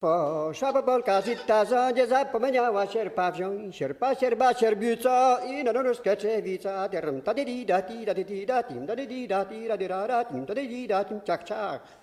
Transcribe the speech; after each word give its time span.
Po 0.00 0.50
szababolka 0.54 1.22
zita 1.22 1.64
zandzie 1.64 2.06
zapomniała 2.06 2.86
sierpa 2.86 3.30
wziąć, 3.32 3.76
sierpa, 3.76 4.14
sierpa, 4.14 4.54
sierbica 4.54 5.38
i 5.44 5.64
na 5.64 5.72
noru 5.72 5.94
skeczewica, 5.94 6.88
derm 6.88 7.20
ta 7.22 7.34
di 7.34 7.66
da 7.66 7.82
di 7.82 8.04
da 8.06 8.14
di 8.14 8.46
da 8.46 8.62
tim 8.62 8.86
da 8.86 8.94
di 8.94 9.28
da 9.28 9.44
di 9.44 9.68
da 9.68 9.76
di 9.76 9.88
da 9.88 10.24
tim 10.24 10.46
di 10.46 10.68
di 10.68 10.86
da 10.88 11.04
tim 11.04 11.20
ciach 11.20 11.44
ciach. 11.44 11.99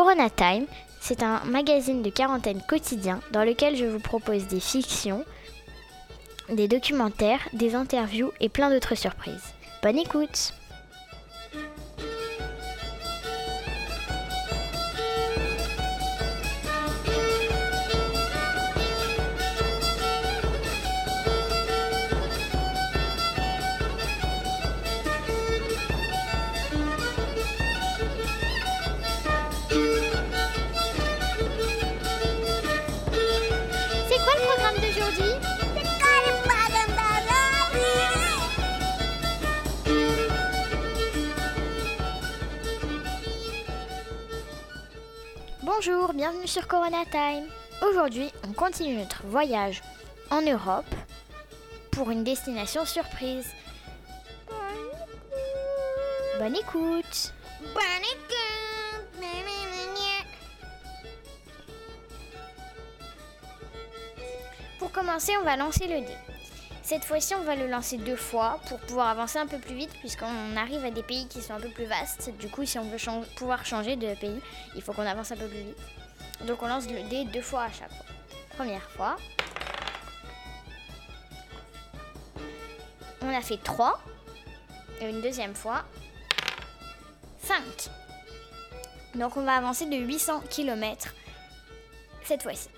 Corona 0.00 0.30
Time, 0.30 0.64
c'est 0.98 1.22
un 1.22 1.44
magazine 1.44 2.00
de 2.00 2.08
quarantaine 2.08 2.62
quotidien 2.66 3.20
dans 3.32 3.44
lequel 3.44 3.76
je 3.76 3.84
vous 3.84 4.00
propose 4.00 4.46
des 4.46 4.58
fictions, 4.58 5.26
des 6.48 6.68
documentaires, 6.68 7.46
des 7.52 7.74
interviews 7.74 8.32
et 8.40 8.48
plein 8.48 8.70
d'autres 8.70 8.94
surprises. 8.94 9.52
Bonne 9.82 9.98
écoute 9.98 10.54
Bonjour, 45.82 46.12
bienvenue 46.12 46.46
sur 46.46 46.68
Corona 46.68 47.06
Time. 47.10 47.46
Aujourd'hui, 47.88 48.30
on 48.46 48.52
continue 48.52 48.98
notre 48.98 49.26
voyage 49.26 49.80
en 50.30 50.42
Europe 50.42 50.84
pour 51.90 52.10
une 52.10 52.22
destination 52.22 52.84
surprise. 52.84 53.46
Bonne 56.38 56.54
écoute. 56.54 57.32
Pour 64.78 64.92
commencer, 64.92 65.32
on 65.40 65.44
va 65.44 65.56
lancer 65.56 65.86
le 65.86 66.02
dé. 66.02 66.39
Cette 66.90 67.04
fois-ci, 67.04 67.36
on 67.36 67.44
va 67.44 67.54
le 67.54 67.68
lancer 67.68 67.98
deux 67.98 68.16
fois 68.16 68.58
pour 68.66 68.80
pouvoir 68.80 69.10
avancer 69.10 69.38
un 69.38 69.46
peu 69.46 69.58
plus 69.58 69.76
vite 69.76 69.92
puisqu'on 70.00 70.56
arrive 70.56 70.84
à 70.84 70.90
des 70.90 71.04
pays 71.04 71.28
qui 71.28 71.40
sont 71.40 71.54
un 71.54 71.60
peu 71.60 71.68
plus 71.68 71.84
vastes. 71.84 72.36
Du 72.36 72.48
coup, 72.48 72.64
si 72.66 72.80
on 72.80 72.82
veut 72.82 72.98
pouvoir 73.36 73.64
changer 73.64 73.94
de 73.94 74.12
pays, 74.16 74.40
il 74.74 74.82
faut 74.82 74.92
qu'on 74.92 75.06
avance 75.06 75.30
un 75.30 75.36
peu 75.36 75.46
plus 75.46 75.60
vite. 75.60 75.78
Donc 76.48 76.60
on 76.64 76.66
lance 76.66 76.88
le 76.90 77.08
dé 77.08 77.26
deux 77.26 77.42
fois 77.42 77.62
à 77.62 77.70
chaque 77.70 77.92
fois. 77.92 78.06
Première 78.56 78.90
fois. 78.90 79.16
On 83.22 83.28
a 83.28 83.40
fait 83.40 83.62
3. 83.62 84.02
Et 85.00 85.10
une 85.10 85.20
deuxième 85.20 85.54
fois. 85.54 85.84
5. 87.44 87.62
Donc 89.14 89.36
on 89.36 89.44
va 89.44 89.52
avancer 89.52 89.86
de 89.86 89.94
800 89.94 90.40
km 90.50 91.14
cette 92.24 92.42
fois-ci. 92.42 92.68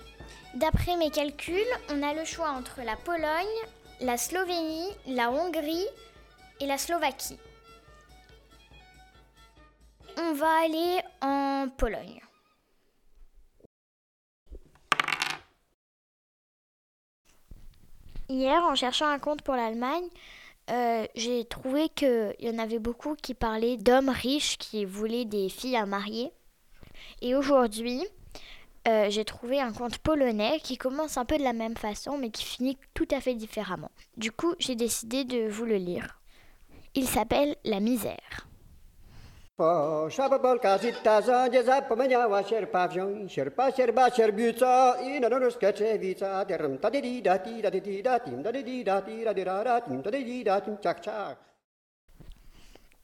D'après 0.53 0.97
mes 0.97 1.09
calculs, 1.09 1.65
on 1.89 2.03
a 2.03 2.13
le 2.13 2.25
choix 2.25 2.51
entre 2.51 2.81
la 2.85 2.95
Pologne, 2.95 3.47
la 4.03 4.17
Slovénie, 4.17 4.89
la 5.07 5.31
Hongrie 5.31 5.87
et 6.59 6.65
la 6.65 6.77
Slovaquie. 6.77 7.39
On 10.17 10.33
va 10.33 10.63
aller 10.65 10.99
en 11.21 11.69
Pologne. 11.77 12.21
Hier, 18.27 18.61
en 18.63 18.75
cherchant 18.75 19.07
un 19.07 19.19
compte 19.19 19.41
pour 19.41 19.55
l'Allemagne, 19.55 20.07
euh, 20.69 21.05
j'ai 21.15 21.45
trouvé 21.45 21.87
qu'il 21.89 22.35
y 22.39 22.49
en 22.49 22.57
avait 22.57 22.79
beaucoup 22.79 23.15
qui 23.15 23.33
parlaient 23.33 23.77
d'hommes 23.77 24.09
riches 24.09 24.57
qui 24.57 24.83
voulaient 24.83 25.25
des 25.25 25.47
filles 25.47 25.77
à 25.77 25.85
marier. 25.85 26.31
Et 27.21 27.35
aujourd'hui, 27.35 28.03
euh, 28.87 29.09
j'ai 29.09 29.23
trouvé 29.23 29.61
un 29.61 29.71
conte 29.71 29.97
polonais 29.97 30.59
qui 30.61 30.77
commence 30.77 31.17
un 31.17 31.25
peu 31.25 31.37
de 31.37 31.43
la 31.43 31.53
même 31.53 31.77
façon, 31.77 32.17
mais 32.17 32.29
qui 32.29 32.43
finit 32.43 32.77
tout 32.93 33.07
à 33.11 33.21
fait 33.21 33.33
différemment. 33.33 33.91
Du 34.17 34.31
coup, 34.31 34.55
j'ai 34.59 34.75
décidé 34.75 35.23
de 35.23 35.47
vous 35.47 35.65
le 35.65 35.77
lire. 35.77 36.19
Il 36.95 37.07
s'appelle 37.07 37.55
La 37.63 37.79
misère. 37.79 38.47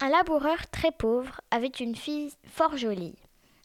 Un 0.01 0.09
laboureur 0.09 0.67
très 0.71 0.91
pauvre 0.91 1.41
avait 1.51 1.67
une 1.67 1.95
fille 1.95 2.31
fort 2.45 2.77
jolie. 2.77 3.15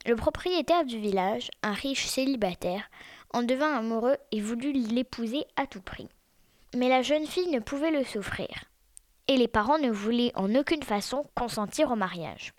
Le 0.07 0.17
propriétaire 0.17 0.85
du 0.85 0.99
village, 0.99 1.51
un 1.63 1.73
riche 1.73 2.07
célibataire, 2.07 2.91
en 3.33 3.43
devint 3.43 3.75
amoureux 3.75 4.17
et 4.33 4.41
voulut 4.41 4.73
l'épouser 4.73 5.45
à 5.57 5.67
tout 5.67 5.81
prix. 5.81 6.09
Mais 6.77 6.91
la 6.91 7.01
jeune 7.01 7.27
fille 7.27 7.51
ne 7.51 7.59
pouvait 7.59 7.91
le 7.91 8.05
souffrir, 8.05 8.65
et 9.29 9.37
les 9.39 9.49
parents 9.49 9.79
ne 9.79 9.91
voulaient 9.91 10.33
en 10.35 10.55
aucune 10.55 10.83
façon 10.83 11.27
consentir 11.35 11.91
au 11.91 11.97
mariage. 11.97 12.53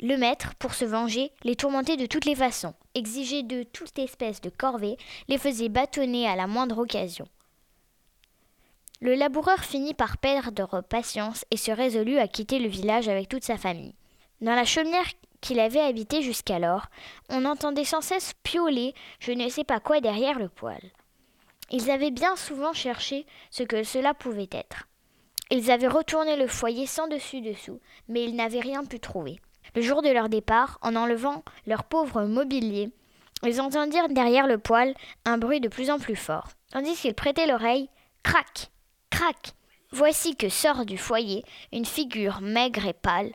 Le 0.00 0.16
maître, 0.16 0.56
pour 0.56 0.74
se 0.74 0.84
venger, 0.84 1.30
les 1.44 1.54
tourmentait 1.54 1.96
de 1.96 2.06
toutes 2.06 2.24
les 2.24 2.34
façons, 2.34 2.74
exigeait 2.96 3.44
de 3.44 3.62
toute 3.62 3.96
espèce 4.00 4.40
de 4.40 4.50
corvée, 4.50 4.96
les 5.28 5.38
faisait 5.38 5.68
bâtonner 5.68 6.26
à 6.26 6.34
la 6.34 6.48
moindre 6.48 6.78
occasion. 6.78 7.28
Le 9.00 9.14
laboureur 9.14 9.60
finit 9.60 9.94
par 9.94 10.18
perdre 10.18 10.80
patience 10.80 11.44
et 11.52 11.56
se 11.56 11.70
résolut 11.70 12.18
à 12.18 12.26
quitter 12.26 12.58
le 12.58 12.68
village 12.68 13.08
avec 13.08 13.28
toute 13.28 13.44
sa 13.44 13.56
famille. 13.56 13.94
Dans 14.40 14.56
la 14.56 14.64
chaumière 14.64 15.06
qu'il 15.42 15.60
avait 15.60 15.80
habitée 15.80 16.22
jusqu'alors, 16.22 16.86
on 17.28 17.44
entendait 17.44 17.84
sans 17.84 18.00
cesse 18.00 18.32
piauler 18.42 18.94
je 19.20 19.32
ne 19.32 19.48
sais 19.50 19.64
pas 19.64 19.80
quoi 19.80 20.00
derrière 20.00 20.38
le 20.38 20.48
poêle. 20.48 20.90
Ils 21.70 21.90
avaient 21.90 22.10
bien 22.10 22.36
souvent 22.36 22.72
cherché 22.72 23.26
ce 23.50 23.62
que 23.62 23.82
cela 23.82 24.14
pouvait 24.14 24.48
être. 24.52 24.86
Ils 25.50 25.70
avaient 25.70 25.88
retourné 25.88 26.36
le 26.36 26.46
foyer 26.46 26.86
sans 26.86 27.08
dessus-dessous, 27.08 27.80
mais 28.08 28.24
ils 28.24 28.34
n'avaient 28.34 28.60
rien 28.60 28.84
pu 28.84 29.00
trouver. 29.00 29.38
Le 29.74 29.82
jour 29.82 30.00
de 30.00 30.08
leur 30.08 30.28
départ, 30.28 30.78
en 30.82 30.96
enlevant 30.96 31.42
leur 31.66 31.84
pauvre 31.84 32.22
mobilier, 32.22 32.90
ils 33.44 33.60
entendirent 33.60 34.08
derrière 34.08 34.46
le 34.46 34.58
poêle 34.58 34.94
un 35.24 35.36
bruit 35.38 35.60
de 35.60 35.68
plus 35.68 35.90
en 35.90 35.98
plus 35.98 36.16
fort. 36.16 36.48
Tandis 36.70 36.94
qu'ils 36.94 37.14
prêtaient 37.14 37.46
l'oreille, 37.46 37.88
crac, 38.22 38.70
crac. 39.10 39.52
Voici 39.90 40.36
que 40.36 40.48
sort 40.48 40.86
du 40.86 40.96
foyer 40.96 41.44
une 41.72 41.84
figure 41.84 42.40
maigre 42.40 42.86
et 42.86 42.94
pâle, 42.94 43.32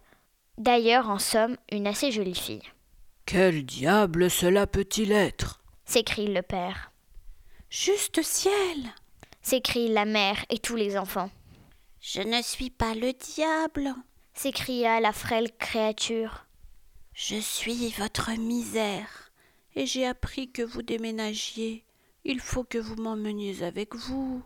d'ailleurs 0.58 1.10
en 1.10 1.20
somme 1.20 1.58
une 1.72 1.88
assez 1.88 2.12
jolie 2.12 2.36
fille. 2.36 2.64
Quel 3.26 3.66
diable 3.66 4.30
cela 4.30 4.68
peut-il 4.68 5.12
être? 5.12 5.62
S'écrie 5.86 6.28
le 6.28 6.42
père, 6.42 6.92
Juste 7.70 8.22
ciel 8.24 8.94
s'écrie 9.42 9.90
la 9.90 10.06
mère 10.06 10.46
et 10.50 10.60
tous 10.60 10.76
les 10.76 10.98
enfants. 10.98 11.30
Je 12.02 12.22
ne 12.22 12.42
suis 12.42 12.70
pas 12.70 12.94
le 12.96 13.14
diable. 13.14 13.94
S'écria 14.34 15.00
la 15.00 15.14
frêle 15.14 15.52
créature. 15.58 16.46
Je 17.14 17.38
suis 17.38 17.90
votre 17.98 18.32
misère. 18.32 19.32
Et 19.76 19.86
j'ai 19.86 20.06
appris 20.06 20.52
que 20.52 20.62
vous 20.62 20.82
déménagiez. 20.82 21.86
Il 22.24 22.40
faut 22.40 22.64
que 22.64 22.78
vous 22.78 22.96
m'emmeniez 22.96 23.64
avec 23.64 23.96
vous. 23.96 24.42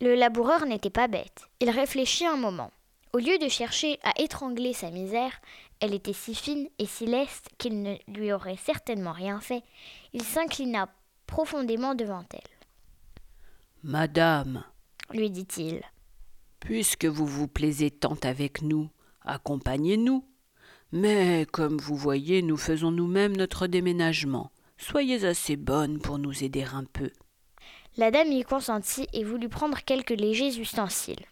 Le 0.00 0.14
laboureur 0.14 0.66
n'était 0.66 0.90
pas 0.90 1.08
bête. 1.08 1.48
Il 1.60 1.70
réfléchit 1.70 2.26
un 2.26 2.36
moment. 2.36 2.70
Au 3.14 3.18
lieu 3.18 3.38
de 3.38 3.48
chercher 3.48 3.98
à 4.02 4.18
étrangler 4.20 4.72
sa 4.72 4.90
misère, 4.90 5.32
elle 5.80 5.92
était 5.92 6.14
si 6.14 6.34
fine 6.34 6.68
et 6.78 6.86
si 6.86 7.04
leste 7.06 7.50
qu'il 7.58 7.82
ne 7.82 7.94
lui 8.08 8.32
aurait 8.32 8.56
certainement 8.56 9.12
rien 9.12 9.38
fait. 9.40 9.62
Il 10.14 10.22
s'inclina 10.22 10.88
profondément 11.26 11.94
devant 11.94 12.24
elle. 12.32 12.40
Madame, 13.82 14.64
Lui 15.12 15.30
dit-il. 15.30 15.82
puisque 16.60 17.04
vous 17.04 17.26
vous 17.26 17.48
plaisez 17.48 17.90
tant 17.90 18.16
avec 18.22 18.62
nous, 18.62 18.88
accompagnez-nous. 19.22 20.24
Mais, 20.92 21.46
comme 21.50 21.78
vous 21.78 21.96
voyez, 21.96 22.42
nous 22.42 22.56
faisons 22.56 22.90
nous-mêmes 22.92 23.36
notre 23.36 23.66
déménagement. 23.66 24.52
Soyez 24.78 25.24
assez 25.24 25.56
bonne 25.56 26.00
pour 26.00 26.18
nous 26.18 26.44
aider 26.44 26.64
un 26.64 26.84
peu. 26.84 27.10
La 27.96 28.10
dame 28.10 28.30
y 28.32 28.42
consentit 28.42 29.06
et 29.12 29.24
voulut 29.24 29.48
prendre 29.48 29.78
quelques 29.84 30.10
légers 30.10 30.58
ustensiles. 30.58 31.24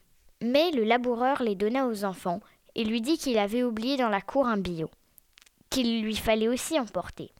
Mais 0.43 0.71
le 0.71 0.85
laboureur 0.85 1.43
les 1.43 1.55
donna 1.55 1.87
aux 1.87 2.05
enfants 2.05 2.41
et 2.75 2.85
lui 2.85 3.01
dit 3.01 3.19
qu'il 3.19 3.39
avait 3.39 3.63
oublié 3.63 3.97
dans 3.97 4.09
la 4.09 4.21
cour 4.21 4.47
un 4.47 4.57
billot, 4.57 4.91
qu'il 5.69 6.03
lui 6.03 6.17
fallait 6.17 6.49
aussi 6.49 6.79
emporter. 6.79 7.31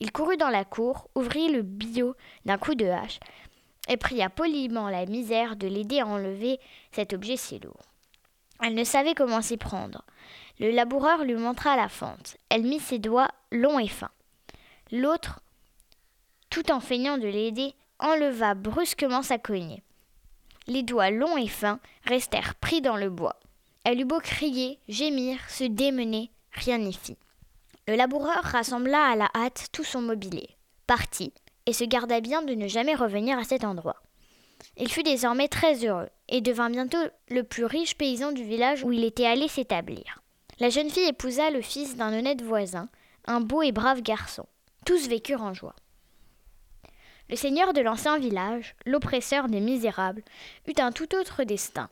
Il 0.00 0.12
courut 0.12 0.36
dans 0.36 0.48
la 0.48 0.64
cour, 0.64 1.08
ouvrit 1.14 1.48
le 1.48 1.62
billot 1.62 2.14
d'un 2.44 2.58
coup 2.58 2.74
de 2.74 2.86
hache, 2.86 3.20
et 3.88 3.96
pria 3.96 4.30
poliment 4.30 4.88
la 4.88 5.06
misère 5.06 5.56
de 5.56 5.66
l'aider 5.66 6.00
à 6.00 6.06
enlever 6.06 6.58
cet 6.92 7.12
objet 7.12 7.36
si 7.36 7.58
lourd. 7.58 7.90
Elle 8.62 8.74
ne 8.74 8.84
savait 8.84 9.14
comment 9.14 9.42
s'y 9.42 9.56
prendre. 9.56 10.04
Le 10.58 10.70
laboureur 10.70 11.24
lui 11.24 11.34
montra 11.34 11.76
la 11.76 11.88
fente. 11.88 12.36
Elle 12.50 12.62
mit 12.62 12.80
ses 12.80 12.98
doigts 12.98 13.30
longs 13.50 13.78
et 13.78 13.88
fins. 13.88 14.10
L'autre, 14.92 15.40
tout 16.50 16.70
en 16.70 16.80
feignant 16.80 17.16
de 17.16 17.26
l'aider, 17.26 17.74
enleva 17.98 18.54
brusquement 18.54 19.22
sa 19.22 19.38
cognée. 19.38 19.82
Les 20.70 20.84
doigts 20.84 21.10
longs 21.10 21.36
et 21.36 21.48
fins 21.48 21.80
restèrent 22.04 22.54
pris 22.54 22.80
dans 22.80 22.96
le 22.96 23.10
bois. 23.10 23.40
Elle 23.82 24.00
eut 24.00 24.04
beau 24.04 24.20
crier, 24.20 24.78
gémir, 24.86 25.40
se 25.50 25.64
démener, 25.64 26.30
rien 26.52 26.78
n'y 26.78 26.92
fit. 26.92 27.18
Le 27.88 27.96
laboureur 27.96 28.44
rassembla 28.44 29.04
à 29.04 29.16
la 29.16 29.28
hâte 29.34 29.66
tout 29.72 29.82
son 29.82 30.00
mobilier, 30.00 30.48
partit, 30.86 31.32
et 31.66 31.72
se 31.72 31.82
garda 31.82 32.20
bien 32.20 32.42
de 32.42 32.54
ne 32.54 32.68
jamais 32.68 32.94
revenir 32.94 33.36
à 33.36 33.42
cet 33.42 33.64
endroit. 33.64 33.96
Il 34.76 34.88
fut 34.88 35.02
désormais 35.02 35.48
très 35.48 35.84
heureux, 35.84 36.08
et 36.28 36.40
devint 36.40 36.70
bientôt 36.70 37.02
le 37.30 37.42
plus 37.42 37.64
riche 37.64 37.96
paysan 37.96 38.30
du 38.30 38.44
village 38.44 38.84
où 38.84 38.92
il 38.92 39.02
était 39.02 39.26
allé 39.26 39.48
s'établir. 39.48 40.22
La 40.60 40.70
jeune 40.70 40.90
fille 40.90 41.08
épousa 41.08 41.50
le 41.50 41.62
fils 41.62 41.96
d'un 41.96 42.16
honnête 42.16 42.42
voisin, 42.42 42.88
un 43.24 43.40
beau 43.40 43.62
et 43.62 43.72
brave 43.72 44.02
garçon. 44.02 44.46
Tous 44.86 45.08
vécurent 45.08 45.42
en 45.42 45.52
joie. 45.52 45.74
Le 47.30 47.36
seigneur 47.36 47.72
de 47.72 47.80
l'ancien 47.80 48.18
village, 48.18 48.74
l'oppresseur 48.86 49.46
des 49.46 49.60
misérables, 49.60 50.22
eut 50.66 50.80
un 50.80 50.90
tout 50.90 51.14
autre 51.14 51.44
destin. 51.44 51.88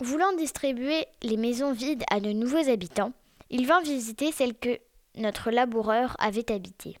Voulant 0.00 0.34
distribuer 0.34 1.06
les 1.22 1.38
maisons 1.38 1.72
vides 1.72 2.04
à 2.10 2.20
de 2.20 2.32
nouveaux 2.32 2.68
habitants, 2.68 3.14
il 3.48 3.66
vint 3.66 3.80
visiter 3.80 4.32
celle 4.32 4.54
que 4.54 4.78
notre 5.16 5.50
laboureur 5.50 6.14
avait 6.18 6.52
habitée. 6.52 6.98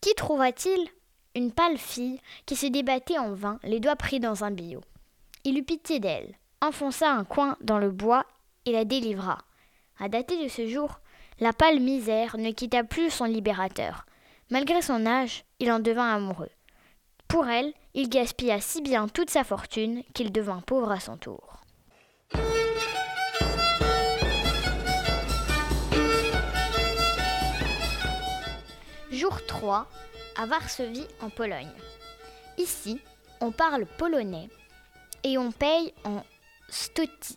Qui 0.00 0.14
trouva-t-il? 0.14 0.88
Une 1.34 1.50
pâle 1.50 1.76
fille 1.76 2.20
qui 2.46 2.54
se 2.54 2.66
débattait 2.66 3.18
en 3.18 3.34
vain, 3.34 3.58
les 3.64 3.80
doigts 3.80 3.96
pris 3.96 4.20
dans 4.20 4.44
un 4.44 4.52
billot. 4.52 4.82
Il 5.42 5.58
eut 5.58 5.64
pitié 5.64 5.98
d'elle, 5.98 6.36
enfonça 6.62 7.10
un 7.10 7.24
coin 7.24 7.56
dans 7.60 7.78
le 7.78 7.90
bois 7.90 8.24
et 8.64 8.70
la 8.70 8.84
délivra. 8.84 9.38
À 9.98 10.08
dater 10.08 10.40
de 10.42 10.48
ce 10.48 10.68
jour, 10.68 11.00
la 11.40 11.52
pâle 11.52 11.80
misère 11.80 12.36
ne 12.38 12.52
quitta 12.52 12.84
plus 12.84 13.10
son 13.10 13.24
libérateur. 13.24 14.05
Malgré 14.48 14.80
son 14.80 15.06
âge, 15.06 15.44
il 15.58 15.72
en 15.72 15.80
devint 15.80 16.14
amoureux. 16.14 16.50
Pour 17.26 17.48
elle, 17.48 17.72
il 17.94 18.08
gaspilla 18.08 18.60
si 18.60 18.80
bien 18.80 19.08
toute 19.08 19.30
sa 19.30 19.42
fortune 19.42 20.04
qu'il 20.14 20.30
devint 20.30 20.60
pauvre 20.60 20.92
à 20.92 21.00
son 21.00 21.16
tour. 21.16 21.64
Jour 29.10 29.44
3 29.46 29.88
à 30.36 30.46
Varsovie 30.46 31.08
en 31.20 31.30
Pologne. 31.30 31.72
Ici, 32.58 33.00
on 33.40 33.50
parle 33.50 33.86
polonais 33.98 34.48
et 35.24 35.38
on 35.38 35.50
paye 35.50 35.92
en 36.04 36.22
stotti. 36.68 37.36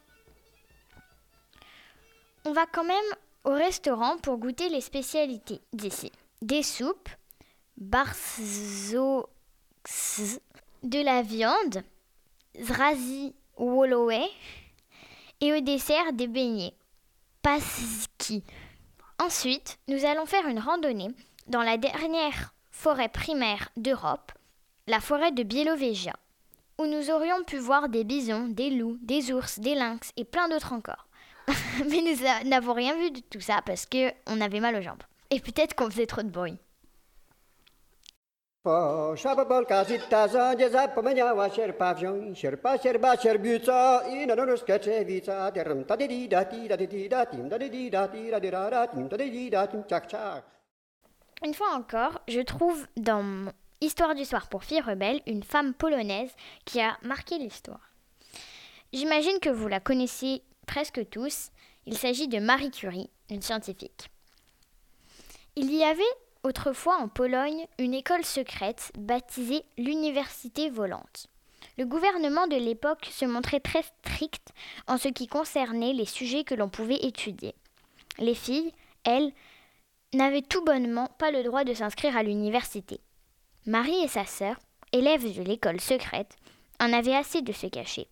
On 2.45 2.53
va 2.53 2.67
quand 2.67 2.83
même 2.83 2.97
au 3.45 3.51
restaurant 3.51 4.17
pour 4.17 4.37
goûter 4.37 4.69
les 4.69 4.81
spécialités 4.81 5.61
d'ici. 5.73 6.11
Des 6.41 6.63
soupes, 6.63 7.09
barzo, 7.75 9.29
de 10.83 11.03
la 11.03 11.21
viande, 11.21 11.83
zrazi 12.61 13.33
et 15.41 15.53
au 15.53 15.59
dessert 15.59 16.13
des 16.13 16.27
beignets, 16.27 16.73
paski. 17.41 18.43
Ensuite, 19.19 19.79
nous 19.89 20.05
allons 20.05 20.25
faire 20.25 20.47
une 20.47 20.59
randonnée 20.59 21.09
dans 21.47 21.61
la 21.61 21.77
dernière 21.77 22.53
forêt 22.71 23.09
primaire 23.09 23.69
d'Europe, 23.75 24.31
la 24.87 25.01
forêt 25.01 25.33
de 25.33 25.43
Biélovégia, 25.43 26.13
où 26.77 26.85
nous 26.85 27.11
aurions 27.11 27.43
pu 27.43 27.57
voir 27.57 27.89
des 27.89 28.05
bisons, 28.05 28.47
des 28.47 28.69
loups, 28.69 28.97
des 29.01 29.33
ours, 29.33 29.59
des 29.59 29.75
lynx 29.75 30.11
et 30.15 30.23
plein 30.23 30.47
d'autres 30.47 30.71
encore. 30.71 31.07
Mais 31.89 32.01
nous 32.01 32.49
n'avons 32.49 32.73
rien 32.73 32.95
vu 32.95 33.11
de 33.11 33.19
tout 33.19 33.41
ça 33.41 33.61
parce 33.65 33.85
que 33.85 34.13
on 34.27 34.39
avait 34.39 34.61
mal 34.61 34.75
aux 34.75 34.81
jambes. 34.81 35.03
Et 35.31 35.39
peut-être 35.39 35.75
qu'on 35.75 35.89
faisait 35.89 36.05
trop 36.05 36.21
de 36.21 36.29
bruit. 36.29 36.57
Une 51.43 51.53
fois 51.53 51.73
encore, 51.73 52.21
je 52.27 52.41
trouve 52.41 52.85
dans 52.97 53.51
Histoire 53.81 54.13
du 54.13 54.25
soir 54.25 54.49
pour 54.49 54.65
filles 54.65 54.81
rebelles 54.81 55.21
une 55.25 55.41
femme 55.41 55.73
polonaise 55.73 56.31
qui 56.65 56.81
a 56.81 56.97
marqué 57.01 57.37
l'histoire. 57.37 57.93
J'imagine 58.91 59.39
que 59.39 59.49
vous 59.49 59.69
la 59.69 59.79
connaissez 59.79 60.43
presque 60.67 61.07
tous. 61.09 61.51
Il 61.85 61.97
s'agit 61.97 62.27
de 62.27 62.39
Marie 62.39 62.71
Curie, 62.71 63.09
une 63.29 63.41
scientifique. 63.41 64.09
Il 65.55 65.73
y 65.73 65.83
avait 65.83 66.03
autrefois 66.43 66.97
en 66.97 67.07
Pologne 67.07 67.67
une 67.77 67.93
école 67.93 68.23
secrète 68.23 68.91
baptisée 68.97 69.63
l'Université 69.77 70.69
volante. 70.69 71.27
Le 71.77 71.85
gouvernement 71.85 72.47
de 72.47 72.55
l'époque 72.55 73.07
se 73.11 73.25
montrait 73.25 73.59
très 73.59 73.83
strict 73.83 74.49
en 74.87 74.97
ce 74.97 75.07
qui 75.07 75.27
concernait 75.27 75.93
les 75.93 76.05
sujets 76.05 76.43
que 76.43 76.55
l'on 76.55 76.69
pouvait 76.69 77.05
étudier. 77.05 77.55
Les 78.17 78.35
filles, 78.35 78.73
elles, 79.03 79.31
n'avaient 80.13 80.41
tout 80.41 80.63
bonnement 80.63 81.07
pas 81.19 81.31
le 81.31 81.43
droit 81.43 81.63
de 81.63 81.73
s'inscrire 81.73 82.17
à 82.17 82.23
l'université. 82.23 82.99
Marie 83.65 84.03
et 84.03 84.07
sa 84.07 84.25
sœur, 84.25 84.57
élèves 84.91 85.35
de 85.35 85.43
l'école 85.43 85.79
secrète, 85.79 86.37
en 86.79 86.91
avaient 86.93 87.15
assez 87.15 87.41
de 87.41 87.53
se 87.53 87.67
cacher. 87.67 88.07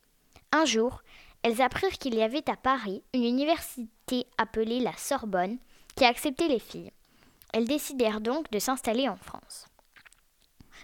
Un 0.52 0.66
jour, 0.66 1.02
elles 1.44 1.62
apprirent 1.62 1.98
qu'il 1.98 2.16
y 2.16 2.22
avait 2.22 2.50
à 2.50 2.56
Paris 2.56 3.04
une 3.14 3.24
université 3.24 4.28
appelée 4.38 4.80
la 4.80 4.94
Sorbonne 4.94 5.58
qui 5.96 6.06
acceptait 6.06 6.48
les 6.48 6.60
filles. 6.60 6.92
Elles 7.54 7.68
décidèrent 7.68 8.22
donc 8.22 8.50
de 8.52 8.60
s'installer 8.60 9.08
en 9.10 9.16
France. 9.16 9.66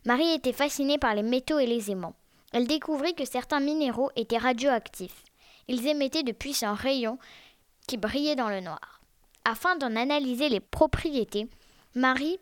Marie 0.06 0.34
était 0.34 0.54
fascinée 0.54 0.98
par 0.98 1.16
les 1.16 1.24
métaux 1.24 1.60
et 1.60 1.66
les 1.66 1.92
aimants. 1.92 2.16
Elle 2.52 2.68
découvrit 2.68 3.16
que 3.16 3.26
certains 3.26 3.60
minéraux 3.60 4.12
étaient 4.16 4.38
radioactifs. 4.38 5.24
Ils 5.68 5.88
émettaient 5.88 6.24
de 6.24 6.32
puissants 6.32 6.74
rayons 6.74 7.18
qui 7.88 7.98
brillaient 7.98 8.36
dans 8.36 8.50
le 8.50 8.62
noir. 8.62 9.02
Afin 9.46 9.76
d'en 9.76 9.96
analyser 9.96 10.50
les 10.50 10.60
propriétés, 10.60 11.48
Marie 11.96 12.40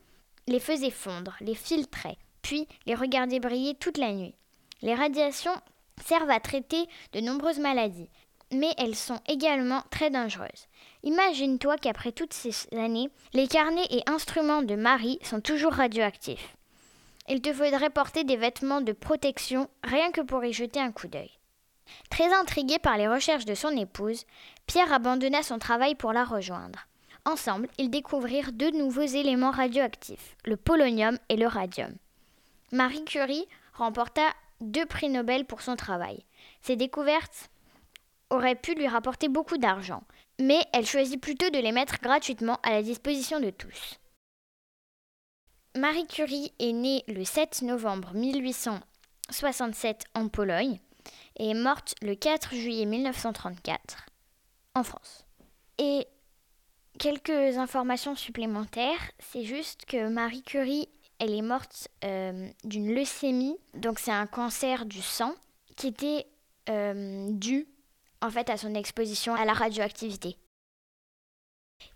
les 0.47 0.59
faisait 0.59 0.91
fondre, 0.91 1.35
les 1.39 1.55
filtrait, 1.55 2.17
puis 2.41 2.67
les 2.85 2.95
regardait 2.95 3.39
briller 3.39 3.75
toute 3.75 3.97
la 3.97 4.11
nuit. 4.11 4.35
Les 4.81 4.95
radiations 4.95 5.55
servent 6.03 6.31
à 6.31 6.39
traiter 6.39 6.87
de 7.13 7.21
nombreuses 7.21 7.59
maladies, 7.59 8.09
mais 8.51 8.73
elles 8.77 8.95
sont 8.95 9.19
également 9.27 9.83
très 9.91 10.09
dangereuses. 10.09 10.67
Imagine-toi 11.03 11.77
qu'après 11.77 12.11
toutes 12.11 12.33
ces 12.33 12.53
années, 12.75 13.09
les 13.33 13.47
carnets 13.47 13.87
et 13.89 14.03
instruments 14.07 14.61
de 14.61 14.75
Marie 14.75 15.19
sont 15.23 15.41
toujours 15.41 15.73
radioactifs. 15.73 16.55
Il 17.27 17.41
te 17.41 17.53
faudrait 17.53 17.89
porter 17.89 18.23
des 18.23 18.37
vêtements 18.37 18.81
de 18.81 18.91
protection 18.91 19.69
rien 19.83 20.11
que 20.11 20.21
pour 20.21 20.43
y 20.43 20.53
jeter 20.53 20.79
un 20.79 20.91
coup 20.91 21.07
d'œil. 21.07 21.31
Très 22.09 22.31
intrigué 22.33 22.77
par 22.79 22.97
les 22.97 23.07
recherches 23.07 23.45
de 23.45 23.55
son 23.55 23.75
épouse, 23.75 24.25
Pierre 24.67 24.93
abandonna 24.93 25.43
son 25.43 25.59
travail 25.59 25.95
pour 25.95 26.13
la 26.13 26.23
rejoindre. 26.23 26.87
Ensemble, 27.25 27.67
ils 27.77 27.89
découvrirent 27.89 28.51
deux 28.51 28.71
nouveaux 28.71 29.01
éléments 29.01 29.51
radioactifs, 29.51 30.35
le 30.45 30.57
polonium 30.57 31.17
et 31.29 31.35
le 31.35 31.47
radium. 31.47 31.93
Marie 32.71 33.05
Curie 33.05 33.47
remporta 33.73 34.23
deux 34.59 34.85
prix 34.85 35.09
Nobel 35.09 35.45
pour 35.45 35.61
son 35.61 35.75
travail. 35.75 36.25
Ces 36.61 36.75
découvertes 36.75 37.49
auraient 38.29 38.55
pu 38.55 38.73
lui 38.73 38.87
rapporter 38.87 39.27
beaucoup 39.27 39.57
d'argent, 39.57 40.03
mais 40.41 40.63
elle 40.73 40.85
choisit 40.85 41.21
plutôt 41.21 41.49
de 41.49 41.59
les 41.59 41.71
mettre 41.71 41.99
gratuitement 42.01 42.59
à 42.63 42.71
la 42.71 42.81
disposition 42.81 43.39
de 43.39 43.49
tous. 43.49 43.99
Marie 45.77 46.07
Curie 46.07 46.51
est 46.59 46.73
née 46.73 47.03
le 47.07 47.23
7 47.23 47.61
novembre 47.61 48.13
1867 48.13 50.03
en 50.15 50.27
Pologne 50.27 50.79
et 51.37 51.51
est 51.51 51.53
morte 51.53 51.95
le 52.01 52.15
4 52.15 52.53
juillet 52.55 52.85
1934 52.85 54.05
en 54.75 54.83
France. 54.83 55.25
Et 55.77 56.07
quelques 56.99 57.57
informations 57.57 58.15
supplémentaires, 58.15 59.11
c'est 59.19 59.43
juste 59.43 59.85
que 59.85 60.09
Marie 60.09 60.43
Curie, 60.43 60.89
elle 61.19 61.33
est 61.33 61.41
morte 61.41 61.87
euh, 62.03 62.49
d'une 62.63 62.93
leucémie, 62.93 63.57
donc 63.73 63.99
c'est 63.99 64.11
un 64.11 64.27
cancer 64.27 64.85
du 64.85 65.01
sang 65.01 65.33
qui 65.77 65.87
était 65.87 66.27
euh, 66.69 67.29
dû 67.31 67.67
en 68.21 68.29
fait 68.29 68.49
à 68.49 68.57
son 68.57 68.73
exposition 68.75 69.35
à 69.35 69.45
la 69.45 69.53
radioactivité. 69.53 70.37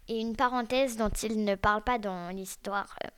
Et 0.07 0.19
une 0.19 0.35
parenthèse 0.35 0.97
dont 0.97 1.09
il 1.09 1.43
ne 1.43 1.55
parle 1.55 1.83
pas 1.83 1.99
dans 1.99 2.29
l'histoire, 2.29 2.95
euh, 3.03 3.09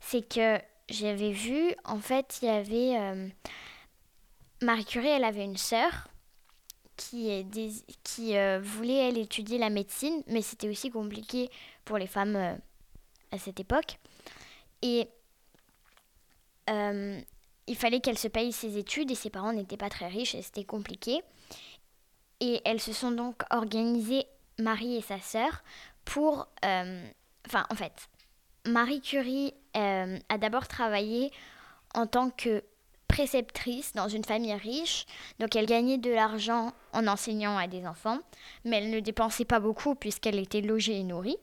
c'est 0.00 0.28
que 0.28 0.60
j'avais 0.88 1.32
vu, 1.32 1.74
en 1.84 1.98
fait, 1.98 2.38
il 2.42 2.46
y 2.46 2.50
avait 2.50 3.30
Marie 4.62 4.84
Curie, 4.84 5.08
elle 5.08 5.24
avait 5.24 5.44
une 5.44 5.56
sœur 5.56 6.08
qui, 6.96 8.36
euh, 8.36 8.60
voulait, 8.62 9.08
elle, 9.08 9.18
étudier 9.18 9.58
la 9.58 9.70
médecine, 9.70 10.22
mais 10.26 10.42
c'était 10.42 10.68
aussi 10.68 10.90
compliqué 10.90 11.50
pour 11.84 11.96
les 11.96 12.06
femmes 12.06 12.36
euh, 12.36 12.54
à 13.30 13.38
cette 13.38 13.58
époque. 13.58 13.98
Et 14.82 15.08
euh, 16.68 17.20
il 17.66 17.76
fallait 17.76 18.00
qu'elle 18.00 18.18
se 18.18 18.28
paye 18.28 18.52
ses 18.52 18.76
études 18.76 19.10
et 19.10 19.14
ses 19.14 19.30
parents 19.30 19.52
n'étaient 19.52 19.78
pas 19.78 19.88
très 19.88 20.08
riches 20.08 20.34
et 20.34 20.42
c'était 20.42 20.64
compliqué. 20.64 21.22
Et 22.40 22.60
elles 22.64 22.80
se 22.80 22.92
sont 22.92 23.10
donc 23.10 23.42
organisées, 23.50 24.26
Marie 24.58 24.96
et 24.96 25.02
sa 25.02 25.20
sœur, 25.20 25.62
pour... 26.04 26.48
Enfin, 26.62 27.66
en 27.70 27.74
fait, 27.74 28.08
Marie 28.66 29.00
Curie 29.00 29.54
a 29.74 30.38
d'abord 30.38 30.68
travaillé 30.68 31.30
en 31.94 32.06
tant 32.06 32.30
que 32.30 32.62
préceptrice 33.08 33.92
dans 33.92 34.08
une 34.08 34.24
famille 34.24 34.54
riche, 34.54 35.04
donc 35.40 35.56
elle 35.56 35.66
gagnait 35.66 35.98
de 35.98 36.12
l'argent 36.12 36.72
en 36.92 37.08
enseignant 37.08 37.58
à 37.58 37.66
des 37.66 37.84
enfants, 37.84 38.20
mais 38.64 38.76
elle 38.76 38.90
ne 38.90 39.00
dépensait 39.00 39.44
pas 39.44 39.58
beaucoup 39.58 39.96
puisqu'elle 39.96 40.38
était 40.38 40.60
logée 40.60 41.00
et 41.00 41.02
nourrie. 41.02 41.36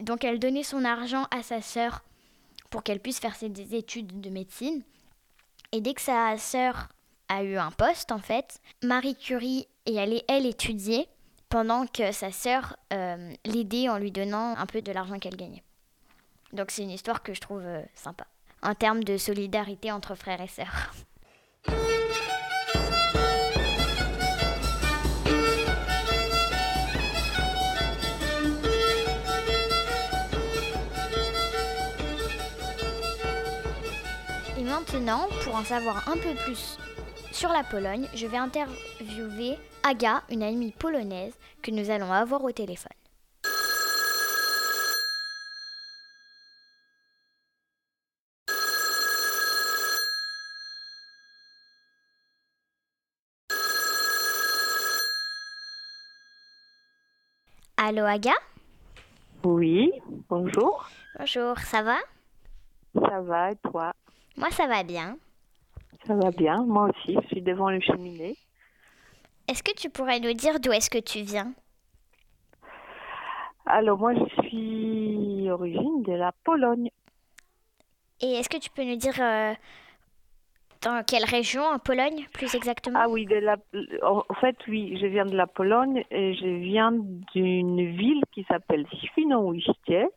Donc 0.00 0.22
elle 0.22 0.38
donnait 0.38 0.62
son 0.62 0.84
argent 0.84 1.26
à 1.32 1.42
sa 1.42 1.62
sœur 1.62 2.02
pour 2.70 2.84
qu'elle 2.84 3.00
puisse 3.00 3.18
faire 3.18 3.34
ses 3.34 3.50
études 3.74 4.20
de 4.20 4.30
médecine. 4.30 4.82
Et 5.72 5.80
dès 5.80 5.94
que 5.94 6.00
sa 6.00 6.38
sœur 6.38 6.88
a 7.28 7.42
eu 7.42 7.56
un 7.56 7.72
poste, 7.72 8.12
en 8.12 8.20
fait, 8.20 8.60
Marie 8.82 9.16
Curie 9.16 9.66
est 9.96 10.00
allée, 10.00 10.22
elle, 10.28 10.46
étudier 10.46 11.08
pendant 11.48 11.86
que 11.86 12.12
sa 12.12 12.30
sœur 12.32 12.76
euh, 12.92 13.32
l'aidait 13.44 13.88
en 13.88 13.98
lui 13.98 14.12
donnant 14.12 14.56
un 14.56 14.66
peu 14.66 14.82
de 14.82 14.92
l'argent 14.92 15.18
qu'elle 15.18 15.36
gagnait. 15.36 15.62
Donc 16.52 16.70
c'est 16.70 16.82
une 16.82 16.90
histoire 16.90 17.22
que 17.22 17.34
je 17.34 17.40
trouve 17.40 17.62
euh, 17.64 17.82
sympa 17.94 18.26
en 18.62 18.74
termes 18.74 19.02
de 19.04 19.16
solidarité 19.16 19.90
entre 19.90 20.14
frères 20.14 20.40
et 20.40 20.48
sœurs. 20.48 20.90
Et 34.58 34.62
maintenant, 34.62 35.26
pour 35.42 35.54
en 35.54 35.64
savoir 35.64 36.06
un 36.08 36.16
peu 36.18 36.34
plus 36.44 36.76
sur 37.40 37.48
la 37.48 37.64
Pologne, 37.64 38.06
je 38.14 38.26
vais 38.26 38.36
interviewer 38.36 39.56
Aga, 39.82 40.22
une 40.28 40.42
amie 40.42 40.72
polonaise 40.72 41.32
que 41.62 41.70
nous 41.70 41.88
allons 41.88 42.12
avoir 42.12 42.44
au 42.44 42.52
téléphone. 42.52 42.92
Allô 57.78 58.04
Aga? 58.04 58.34
Oui, 59.44 59.90
bonjour. 60.28 60.86
Bonjour, 61.18 61.58
ça 61.60 61.82
va? 61.82 61.96
Ça 62.94 63.22
va 63.22 63.52
et 63.52 63.56
toi? 63.56 63.94
Moi 64.36 64.50
ça 64.50 64.66
va 64.66 64.82
bien. 64.82 65.16
Ça 66.06 66.14
va 66.14 66.30
bien, 66.30 66.64
moi 66.64 66.88
aussi, 66.90 67.16
je 67.22 67.26
suis 67.28 67.42
devant 67.42 67.70
le 67.70 67.80
cheminée. 67.80 68.36
Est-ce 69.48 69.62
que 69.62 69.74
tu 69.74 69.90
pourrais 69.90 70.20
nous 70.20 70.32
dire 70.32 70.60
d'où 70.60 70.72
est-ce 70.72 70.90
que 70.90 70.98
tu 70.98 71.22
viens? 71.22 71.52
Alors 73.66 73.98
moi 73.98 74.14
je 74.14 74.48
suis 74.48 75.50
origine 75.50 76.02
de 76.02 76.12
la 76.12 76.32
Pologne. 76.44 76.90
Et 78.20 78.32
est-ce 78.32 78.48
que 78.48 78.58
tu 78.58 78.70
peux 78.70 78.84
nous 78.84 78.96
dire 78.96 79.14
euh, 79.20 79.54
dans 80.82 81.04
quelle 81.04 81.24
région 81.24 81.62
en 81.62 81.78
Pologne, 81.78 82.26
plus 82.32 82.54
exactement? 82.54 82.98
Ah 83.02 83.08
oui, 83.08 83.26
de 83.26 83.36
la, 83.36 83.56
en 84.02 84.34
fait, 84.40 84.56
oui, 84.68 84.98
je 85.00 85.06
viens 85.06 85.26
de 85.26 85.36
la 85.36 85.46
Pologne 85.46 86.04
et 86.10 86.34
je 86.34 86.46
viens 86.46 86.92
d'une 87.34 87.96
ville 87.96 88.22
qui 88.32 88.44
s'appelle 88.44 88.86
Świnoujście. 89.04 90.08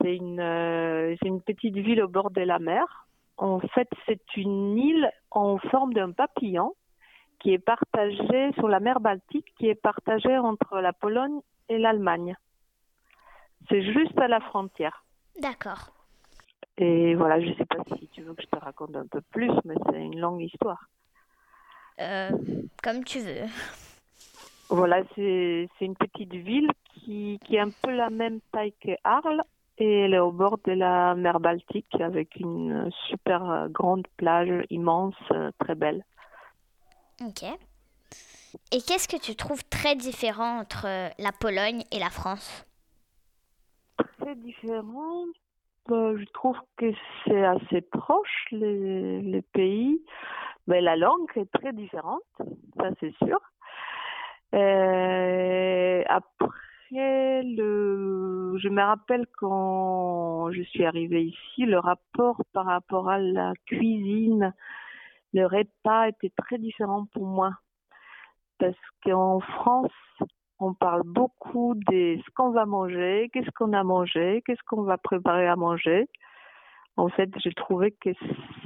C'est 0.00 0.16
une, 0.16 0.40
euh, 0.40 1.14
c'est 1.20 1.28
une 1.28 1.40
petite 1.40 1.76
ville 1.76 2.02
au 2.02 2.08
bord 2.08 2.30
de 2.30 2.42
la 2.42 2.58
mer. 2.58 3.06
En 3.36 3.60
fait, 3.60 3.88
c'est 4.06 4.36
une 4.36 4.78
île 4.78 5.10
en 5.30 5.58
forme 5.58 5.92
d'un 5.92 6.12
papillon 6.12 6.74
qui 7.40 7.52
est 7.52 7.58
partagée 7.58 8.52
sur 8.54 8.68
la 8.68 8.80
mer 8.80 9.00
Baltique, 9.00 9.52
qui 9.58 9.68
est 9.68 9.74
partagée 9.74 10.38
entre 10.38 10.78
la 10.80 10.92
Pologne 10.92 11.40
et 11.68 11.78
l'Allemagne. 11.78 12.36
C'est 13.68 13.82
juste 13.92 14.18
à 14.18 14.28
la 14.28 14.40
frontière. 14.40 15.04
D'accord. 15.40 15.90
Et 16.76 17.14
voilà, 17.14 17.40
je 17.40 17.48
ne 17.48 17.54
sais 17.54 17.66
pas 17.66 17.82
si 17.98 18.08
tu 18.08 18.22
veux 18.22 18.34
que 18.34 18.42
je 18.42 18.48
te 18.48 18.58
raconte 18.58 18.96
un 18.96 19.06
peu 19.06 19.20
plus, 19.20 19.50
mais 19.64 19.74
c'est 19.90 20.00
une 20.00 20.18
longue 20.18 20.42
histoire. 20.42 20.88
Euh, 22.00 22.30
comme 22.82 23.04
tu 23.04 23.20
veux. 23.20 23.46
Voilà, 24.68 25.02
c'est 25.14 25.68
une 25.80 25.94
petite 25.94 26.32
ville 26.34 26.70
qui, 26.94 27.38
qui 27.44 27.56
est 27.56 27.60
un 27.60 27.70
peu 27.70 27.90
la 27.90 28.10
même 28.10 28.40
taille 28.52 28.74
que 28.80 28.92
Arles 29.04 29.42
et 29.78 30.00
elle 30.00 30.14
est 30.14 30.18
au 30.18 30.32
bord 30.32 30.58
de 30.64 30.72
la 30.72 31.14
mer 31.14 31.40
Baltique 31.40 32.00
avec 32.00 32.36
une 32.36 32.90
super 33.08 33.68
grande 33.70 34.06
plage 34.16 34.64
immense, 34.70 35.16
très 35.58 35.74
belle. 35.74 36.04
Ok. 37.20 37.42
Et 38.72 38.80
qu'est-ce 38.80 39.08
que 39.08 39.20
tu 39.20 39.34
trouves 39.34 39.64
très 39.68 39.96
différent 39.96 40.60
entre 40.60 40.86
la 41.18 41.32
Pologne 41.32 41.82
et 41.90 41.98
la 41.98 42.10
France? 42.10 42.64
Très 44.18 44.34
différent 44.36 45.24
bah, 45.86 46.16
je 46.16 46.24
trouve 46.32 46.56
que 46.78 46.90
c'est 47.24 47.44
assez 47.44 47.82
proche, 47.82 48.46
les, 48.50 49.20
les 49.20 49.42
pays. 49.42 50.02
Mais 50.66 50.80
la 50.80 50.96
langue 50.96 51.30
est 51.36 51.50
très 51.52 51.74
différente, 51.74 52.22
ça 52.78 52.88
c'est 52.98 53.14
sûr. 53.18 53.38
Euh, 54.54 56.02
après, 56.06 56.48
le, 56.94 58.56
je 58.58 58.68
me 58.68 58.82
rappelle 58.82 59.26
quand 59.38 60.50
je 60.52 60.62
suis 60.62 60.84
arrivée 60.84 61.24
ici, 61.24 61.66
le 61.66 61.78
rapport 61.78 62.42
par 62.52 62.66
rapport 62.66 63.08
à 63.08 63.18
la 63.18 63.52
cuisine, 63.66 64.52
le 65.32 65.46
repas 65.46 66.08
était 66.08 66.32
très 66.36 66.58
différent 66.58 67.06
pour 67.12 67.26
moi. 67.26 67.52
Parce 68.58 68.76
qu'en 69.04 69.40
France, 69.40 69.90
on 70.60 70.74
parle 70.74 71.02
beaucoup 71.04 71.74
de 71.74 72.16
ce 72.16 72.30
qu'on 72.34 72.50
va 72.50 72.66
manger, 72.66 73.28
qu'est-ce 73.32 73.50
qu'on 73.56 73.72
a 73.72 73.82
mangé, 73.82 74.42
qu'est-ce 74.46 74.62
qu'on 74.66 74.82
va 74.82 74.96
préparer 74.96 75.48
à 75.48 75.56
manger. 75.56 76.08
En 76.96 77.08
fait, 77.08 77.28
j'ai 77.42 77.52
trouvé 77.52 77.90
que 77.90 78.10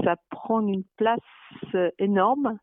ça 0.05 0.17
prend 0.31 0.61
une 0.61 0.85
place 0.97 1.19
énorme. 1.99 2.59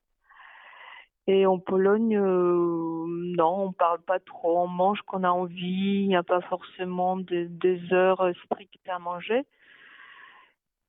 Et 1.27 1.46
en 1.46 1.58
Pologne, 1.58 2.17
euh, 2.17 3.05
non, 3.08 3.67
on 3.67 3.72
parle 3.72 4.00
pas 4.01 4.20
trop, 4.20 4.60
on 4.60 4.67
mange 4.67 5.01
qu'on 5.01 5.24
a 5.24 5.29
envie, 5.29 6.03
il 6.03 6.08
n'y 6.08 6.15
a 6.15 6.24
pas 6.24 6.41
forcément 6.41 7.17
des 7.17 7.79
heures 7.91 8.29
strictes 8.46 8.88
à 8.88 9.00
manger. 9.00 9.41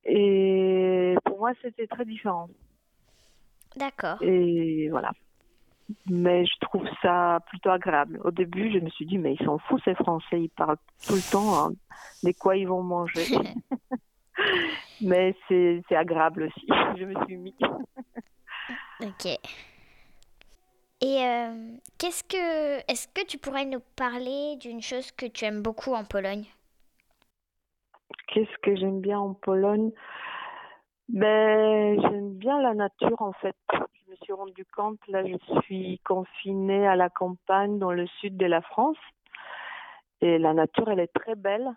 Et 0.05 1.15
pour 1.25 1.39
moi, 1.39 1.53
c'était 1.61 1.87
très 1.87 2.05
différent. 2.05 2.49
D'accord. 3.75 4.21
Et 4.21 4.89
voilà 4.89 5.11
mais 6.09 6.45
je 6.45 6.53
trouve 6.61 6.85
ça 7.01 7.39
plutôt 7.47 7.69
agréable. 7.69 8.19
Au 8.23 8.31
début, 8.31 8.71
je 8.71 8.79
me 8.79 8.89
suis 8.89 9.05
dit, 9.05 9.17
mais 9.17 9.35
ils 9.39 9.45
sont 9.45 9.57
fous 9.59 9.79
ces 9.85 9.95
Français, 9.95 10.41
ils 10.41 10.49
parlent 10.49 10.77
tout 11.05 11.15
le 11.15 11.31
temps 11.31 11.57
hein, 11.57 11.73
de 12.23 12.31
quoi 12.37 12.57
ils 12.57 12.67
vont 12.67 12.83
manger? 12.83 13.25
mais 15.01 15.35
c'est 15.47 15.83
agréable 15.91 16.43
aussi, 16.43 16.67
je 16.97 17.05
me 17.05 17.25
suis 17.25 17.37
mis. 17.37 17.55
ok. 19.01 19.37
Et 21.01 21.23
euh, 21.23 21.77
qu'est-ce 21.97 22.23
que, 22.23 22.91
est-ce 22.91 23.07
que 23.09 23.25
tu 23.25 23.37
pourrais 23.37 23.65
nous 23.65 23.81
parler 23.95 24.55
d'une 24.57 24.81
chose 24.81 25.11
que 25.11 25.25
tu 25.25 25.45
aimes 25.45 25.61
beaucoup 25.61 25.93
en 25.93 26.03
Pologne? 26.03 26.45
Qu'est-ce 28.27 28.57
que 28.61 28.75
j'aime 28.75 29.01
bien 29.01 29.19
en 29.19 29.33
Pologne? 29.33 29.91
Ben, 31.09 32.01
j'aime 32.01 32.33
bien 32.33 32.61
la 32.61 32.73
nature 32.73 33.21
en 33.21 33.31
fait 33.33 33.55
je 34.07 34.11
me 34.11 34.17
suis 34.23 34.33
rendu 34.33 34.65
compte, 34.73 34.99
là, 35.09 35.21
je 35.25 35.35
suis 35.63 35.99
confinée 36.05 36.87
à 36.87 36.95
la 36.95 37.09
campagne 37.09 37.77
dans 37.77 37.91
le 37.91 38.07
sud 38.19 38.37
de 38.37 38.45
la 38.45 38.61
France. 38.61 38.97
Et 40.21 40.37
la 40.37 40.53
nature, 40.53 40.89
elle 40.89 41.01
est 41.01 41.13
très 41.13 41.35
belle. 41.35 41.69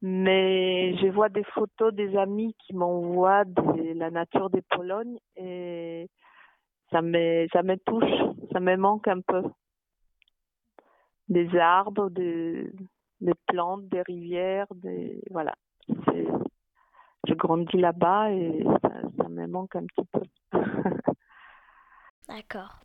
Mais 0.00 0.96
je 0.98 1.08
vois 1.08 1.28
des 1.28 1.44
photos 1.44 1.92
des 1.92 2.16
amis 2.16 2.54
qui 2.58 2.74
m'envoient 2.74 3.44
de 3.44 3.94
la 3.94 4.10
nature 4.10 4.50
des 4.50 4.62
Polognes 4.62 5.18
et 5.36 6.08
ça 6.90 7.02
me, 7.02 7.46
ça 7.52 7.62
me 7.62 7.76
touche, 7.76 8.36
ça 8.52 8.60
me 8.60 8.76
manque 8.76 9.08
un 9.08 9.20
peu. 9.20 9.42
Des 11.28 11.56
arbres, 11.56 12.10
des, 12.10 12.70
des 13.20 13.34
plantes, 13.46 13.88
des 13.88 14.02
rivières, 14.02 14.66
des, 14.74 15.22
voilà. 15.30 15.54
Je 17.26 17.34
grandis 17.34 17.78
là-bas 17.78 18.30
et 18.30 18.64
ça, 18.82 18.90
ça 19.16 19.28
me 19.28 19.46
manque 19.46 19.76
un 19.76 19.86
petit 19.86 20.06
peu. 20.12 20.20
D'accord. 22.28 22.80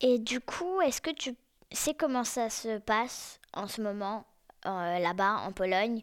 Et 0.00 0.18
du 0.18 0.40
coup, 0.40 0.80
est-ce 0.82 1.00
que 1.00 1.10
tu 1.10 1.34
sais 1.72 1.94
comment 1.94 2.24
ça 2.24 2.50
se 2.50 2.78
passe 2.78 3.40
en 3.54 3.66
ce 3.66 3.80
moment 3.82 4.24
euh, 4.66 4.98
là-bas 4.98 5.38
en 5.46 5.52
Pologne 5.52 6.00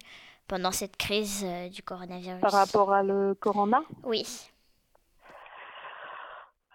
pendant 0.47 0.71
cette 0.71 0.97
crise 0.97 1.43
euh, 1.45 1.69
du 1.69 1.83
coronavirus? 1.83 2.41
Par 2.41 2.51
rapport 2.51 2.91
à 2.91 3.03
le 3.03 3.33
corona? 3.35 3.81
Oui. 4.03 4.25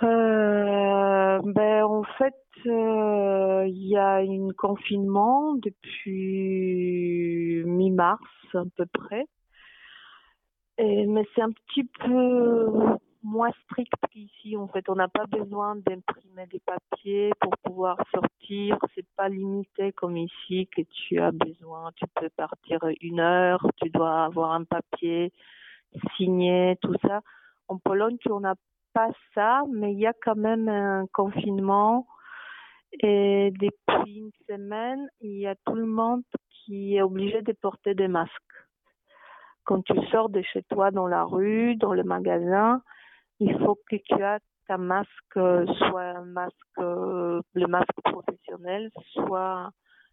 Euh, 0.03 1.41
ben, 1.45 1.85
en 1.85 2.05
fait, 2.05 2.35
euh, 2.67 3.65
il 3.67 3.89
y 3.89 3.97
a 3.97 4.17
un 4.17 4.49
confinement 4.57 5.55
depuis 5.55 6.85
mi-mars 7.67 8.23
à 8.55 8.63
peu 8.77 8.87
près. 8.87 9.27
Mais 10.79 11.25
c'est 11.35 11.43
un 11.43 11.51
petit 11.51 11.85
peu 11.85 12.99
moins 13.25 13.51
strict 13.65 13.93
qu'ici. 14.13 14.57
En 14.57 14.69
fait, 14.69 14.89
on 14.89 14.95
n'a 14.95 15.09
pas 15.09 15.27
besoin 15.27 15.75
d'imprimer 15.77 16.47
des 16.47 16.61
papiers 16.61 17.33
pour 17.41 17.51
pouvoir 17.65 17.97
sortir. 18.15 18.79
C'est 18.95 19.07
pas 19.17 19.29
limité 19.29 19.93
comme 19.93 20.17
ici 20.17 20.69
que 20.75 20.83
tu 20.83 21.19
as 21.19 21.33
besoin. 21.33 21.91
Tu 21.97 22.05
peux 22.15 22.29
partir 22.37 22.79
une 23.01 23.19
heure, 23.21 23.67
tu 23.83 23.91
dois 23.91 24.25
avoir 24.25 24.53
un 24.53 24.63
papier 24.65 25.33
signé, 26.17 26.77
tout 26.81 26.95
ça. 27.03 27.23
En 27.67 27.79
Pologne, 27.79 28.19
on 28.31 28.41
n'a 28.41 28.55
pas 28.93 29.11
ça, 29.35 29.63
mais 29.73 29.93
il 29.93 29.99
y 29.99 30.07
a 30.07 30.13
quand 30.23 30.37
même 30.37 30.69
un 30.69 31.07
confinement. 31.13 32.07
Et 33.03 33.53
depuis 33.59 34.19
une 34.19 34.31
semaine, 34.49 35.09
il 35.21 35.39
y 35.39 35.47
a 35.47 35.55
tout 35.67 35.75
le 35.75 35.87
monde 35.87 36.23
qui 36.49 36.97
est 36.97 37.03
obligé 37.03 37.43
de 37.43 37.53
porter 37.53 37.95
des 37.95 38.09
masques. 38.09 38.33
Quand 39.65 39.83
tu 39.83 39.95
sors 40.11 40.31
de 40.31 40.43
chez 40.43 40.63
toi 40.65 40.91
dans 40.91 41.07
la 41.07 41.25
rue, 41.25 41.77
dans 41.77 41.93
le 41.93 42.03
magasin, 42.03 42.83
il 43.41 43.57
faut 43.59 43.79
que 43.89 43.97
tu 43.97 44.15
aies 44.15 44.39
ta 44.67 44.79
masque, 44.79 45.11
soit 45.35 46.03
un 46.03 46.25
masque, 46.25 46.55
le 46.79 47.67
masque 47.67 48.01
professionnel, 48.05 48.91
soit 49.13 49.71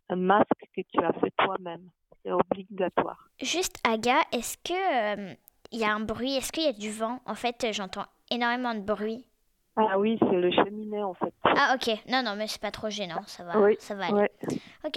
un 0.09 0.15
masque 0.15 0.63
que 0.75 0.81
tu 0.81 1.03
as 1.03 1.13
fait 1.13 1.33
toi-même. 1.37 1.89
C'est 2.23 2.31
obligatoire. 2.31 3.29
Juste, 3.41 3.79
Aga, 3.87 4.17
est-ce 4.31 4.57
que 4.57 5.29
euh, 5.31 5.35
il 5.75 5.81
y 5.81 5.83
a 5.83 5.93
un 5.93 5.99
bruit 5.99 6.35
Est-ce 6.37 6.51
qu'il 6.51 6.63
y 6.63 6.67
a 6.67 6.73
du 6.73 6.89
vent? 6.89 7.19
En 7.25 7.35
fait, 7.35 7.67
j'entends 7.73 8.05
énormément 8.31 8.73
de 8.73 8.79
bruit. 8.79 9.27
Ah 9.75 9.99
oui, 9.99 10.17
c'est 10.21 10.39
le 10.39 10.49
cheminée 10.51 11.03
en 11.03 11.13
fait. 11.13 11.33
Ah 11.43 11.75
ok, 11.75 11.97
non, 12.07 12.23
non, 12.23 12.35
mais 12.37 12.47
c'est 12.47 12.61
pas 12.61 12.71
trop 12.71 12.89
gênant, 12.89 13.21
ça 13.27 13.43
va, 13.43 13.59
Oui, 13.59 13.75
ça 13.77 13.93
va 13.93 14.05
aller. 14.05 14.13
ouais. 14.13 14.31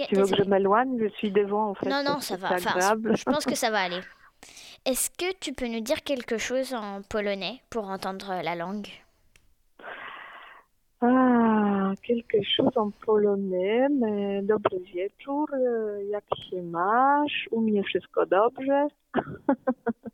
Tu 0.07 0.15
veux 0.15 0.23
que 0.23 0.37
je 0.37 0.49
m'éloigne? 0.49 0.97
Je 1.01 1.09
suis 1.17 1.31
devant 1.31 1.71
en 1.71 1.73
fait. 1.73 1.89
Non, 1.89 2.01
non, 2.01 2.21
ça 2.21 2.37
va. 2.37 2.53
Enfin, 2.53 2.95
je 3.13 3.23
pense 3.23 3.45
que 3.45 3.55
ça 3.55 3.71
va 3.71 3.79
aller. 3.81 3.99
Est-ce 4.85 5.09
que 5.09 5.37
tu 5.39 5.51
peux 5.51 5.67
nous 5.67 5.81
dire 5.81 6.01
quelque 6.03 6.37
chose 6.37 6.73
en 6.73 7.01
polonais 7.01 7.61
pour 7.69 7.89
entendre 7.89 8.41
la 8.41 8.55
langue? 8.55 8.87
Ah, 11.01 11.91
quelque 12.01 12.37
chose 12.55 12.71
en 12.77 12.91
polonais, 13.05 13.87
mais 13.89 14.41
dobry 14.43 14.79
wieczór, 14.79 15.49
jak 16.09 16.23
się 16.49 16.63
masz, 16.63 17.47
u 17.51 17.61
mnie 17.61 17.83
wszystko 17.83 18.25
dobrze. 18.25 18.87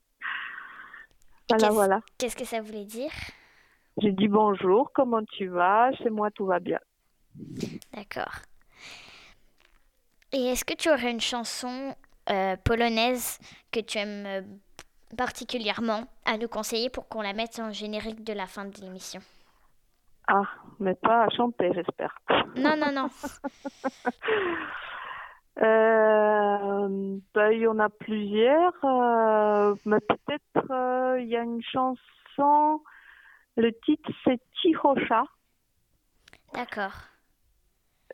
voilà, 1.50 1.68
Qu'est-ce- 1.68 1.74
voilà. 1.74 2.00
Qu'est-ce 2.18 2.36
que 2.36 2.46
ça 2.46 2.62
voulait 2.62 2.86
dire? 2.86 3.12
J'ai 3.98 4.12
dit 4.12 4.28
bonjour, 4.28 4.92
comment 4.94 5.24
tu 5.24 5.48
vas? 5.48 5.92
Chez 5.94 6.10
moi, 6.10 6.30
tout 6.32 6.46
va 6.46 6.60
bien. 6.60 6.80
D'accord. 7.94 8.34
Et 10.34 10.48
est-ce 10.48 10.66
que 10.66 10.74
tu 10.74 10.90
aurais 10.90 11.12
une 11.12 11.22
chanson 11.22 11.96
euh, 12.30 12.56
polonaise 12.58 13.40
que 13.72 13.80
tu 13.80 13.98
aimes 14.00 14.26
euh, 14.26 14.42
particulièrement 15.18 16.08
à 16.26 16.38
nous 16.38 16.48
conseiller 16.50 16.90
pour 16.90 17.08
qu'on 17.08 17.22
la 17.22 17.34
mette 17.34 17.60
en 17.60 17.72
générique 17.72 18.24
de 18.24 18.34
la 18.34 18.48
fin 18.48 18.66
de 18.66 18.78
l'émission? 18.82 19.22
Ah, 20.28 20.42
mais 20.80 20.96
pas 20.96 21.24
à 21.26 21.30
chanter, 21.30 21.72
j'espère. 21.74 22.18
Non, 22.58 22.76
non, 22.76 22.92
non. 22.92 23.10
Euh, 25.62 27.18
ben, 27.34 27.52
il 27.52 27.60
y 27.60 27.68
en 27.68 27.80
a 27.80 27.90
plusieurs, 27.90 28.74
euh, 28.84 29.74
mais 29.86 30.00
peut-être 30.02 30.72
euh, 30.72 31.20
il 31.22 31.28
y 31.30 31.38
a 31.38 31.44
une 31.44 31.62
chanson, 31.64 32.82
le 33.56 33.72
titre 33.86 34.12
c'est 34.24 34.40
Tichosha. 34.62 35.24
D'accord. 36.54 36.94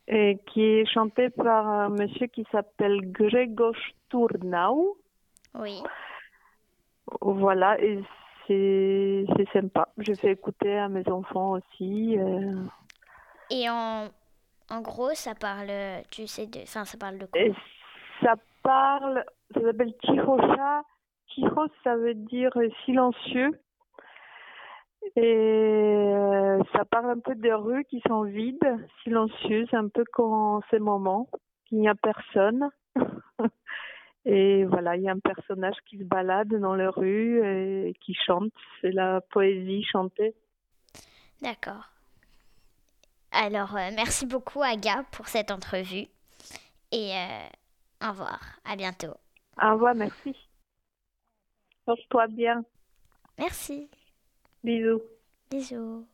et 0.07 0.39
qui 0.47 0.63
est 0.63 0.85
chanté 0.85 1.29
par 1.29 1.67
un 1.67 1.89
monsieur 1.89 2.27
qui 2.27 2.45
s'appelle 2.51 3.11
Grzegorz 3.11 3.77
Turnau. 4.09 4.97
Oui. 5.55 5.81
Voilà, 7.21 7.79
et 7.81 8.03
c'est 8.47 9.25
c'est 9.35 9.49
sympa. 9.51 9.89
Je 9.97 10.13
fais 10.13 10.31
écouter 10.31 10.77
à 10.77 10.89
mes 10.89 11.07
enfants 11.09 11.51
aussi. 11.51 12.17
Et 13.49 13.69
en, 13.69 14.09
en 14.71 14.81
gros, 14.81 15.13
ça 15.13 15.35
parle, 15.35 15.71
tu 16.09 16.27
sais, 16.27 16.47
de, 16.47 16.59
enfin, 16.63 16.85
ça 16.85 16.97
parle 16.97 17.17
de 17.17 17.25
quoi? 17.25 17.41
Et 17.41 17.53
ça 18.21 18.35
parle, 18.63 19.23
ça 19.53 19.61
s'appelle 19.61 19.93
Tichosha. 20.01 20.83
Tichos, 21.27 21.67
ça 21.83 21.95
veut 21.95 22.13
dire 22.13 22.51
silencieux. 22.85 23.51
Et 25.15 25.21
euh, 25.23 26.59
ça 26.73 26.85
parle 26.85 27.11
un 27.11 27.19
peu 27.19 27.35
des 27.35 27.53
rues 27.53 27.85
qui 27.85 28.01
sont 28.07 28.23
vides, 28.23 28.87
silencieuses, 29.03 29.73
un 29.73 29.87
peu 29.87 30.03
comme 30.13 30.31
en 30.31 30.61
ces 30.69 30.79
moments, 30.79 31.27
qu'il 31.65 31.79
n'y 31.79 31.89
a 31.89 31.95
personne. 31.95 32.69
Et 34.25 34.65
voilà, 34.65 34.95
il 34.95 35.01
y 35.01 35.09
a 35.09 35.13
un 35.13 35.19
personnage 35.19 35.77
qui 35.87 35.97
se 35.97 36.03
balade 36.03 36.53
dans 36.59 36.75
les 36.75 36.87
rues 36.87 37.43
et 37.43 37.95
qui 38.01 38.13
chante. 38.13 38.53
C'est 38.79 38.91
la 38.91 39.19
poésie 39.31 39.83
chantée. 39.83 40.35
D'accord. 41.41 41.89
Alors, 43.31 43.75
euh, 43.75 43.91
merci 43.95 44.25
beaucoup, 44.25 44.61
Aga, 44.61 45.03
pour 45.11 45.27
cette 45.27 45.51
entrevue. 45.51 46.07
Et 46.91 47.13
euh, 47.15 47.47
au 48.05 48.09
revoir. 48.09 48.39
À 48.65 48.75
bientôt. 48.75 49.13
Au 49.61 49.71
revoir, 49.73 49.95
merci. 49.95 50.35
Porte-toi 51.85 52.27
bien. 52.27 52.63
Merci. 53.37 53.89
Bisous. 54.63 55.01
Bisous. 55.49 56.05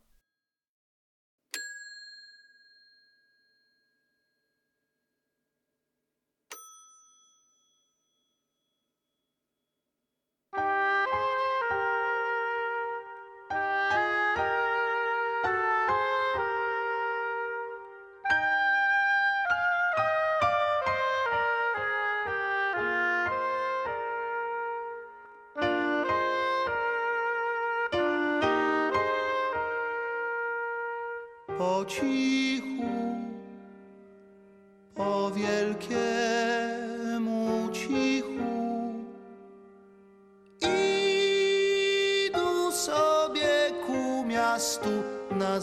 Cichu, 31.88 32.84
po 34.94 35.30
wielkiemu 35.30 35.88
cichu. 37.72 38.28
Idą 42.28 42.72
sobie 42.72 43.72
ku 43.86 44.24
miastu 44.26 44.90
na 45.30 45.60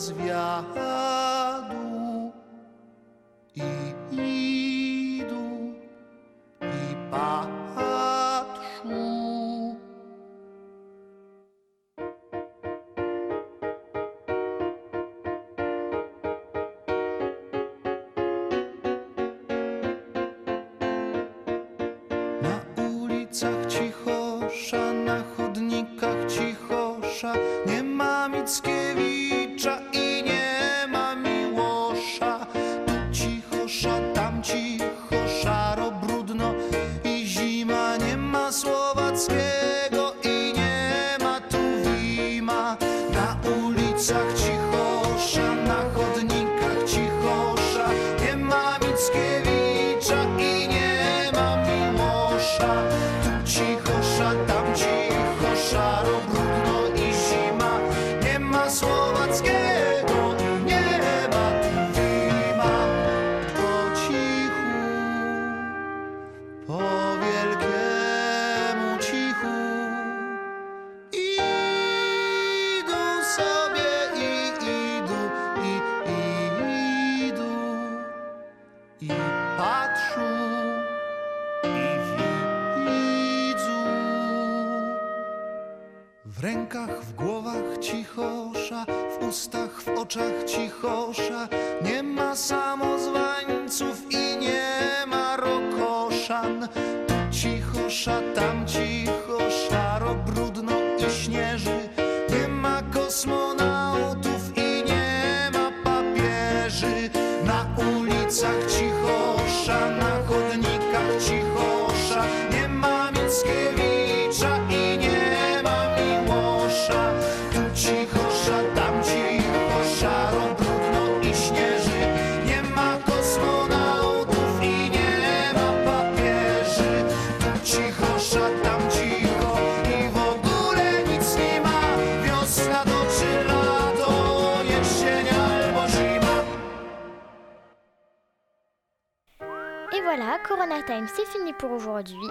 Time, 140.84 141.08
c'est 141.08 141.26
fini 141.26 141.54
pour 141.54 141.72
aujourd'hui. 141.72 142.28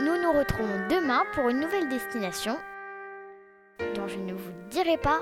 Nous 0.00 0.16
nous 0.22 0.32
retrouvons 0.32 0.88
demain 0.88 1.24
pour 1.34 1.48
une 1.50 1.60
nouvelle 1.60 1.88
destination 1.90 2.56
dont 3.94 4.08
je 4.08 4.16
ne 4.16 4.32
vous 4.32 4.50
dirai 4.70 4.96
pas 4.96 5.20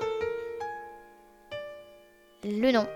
le 2.43 2.71
nom. 2.71 2.87